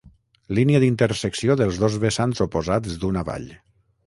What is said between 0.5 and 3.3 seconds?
Línia d'intersecció dels dos vessants oposats d'una